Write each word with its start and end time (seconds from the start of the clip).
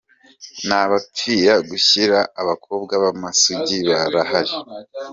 Nta 0.67 0.81
bapfira 0.91 1.53
gushira 1.69 2.17
abakobwa 2.41 2.93
b’amasugi 3.03 3.77
barahari. 3.89 4.55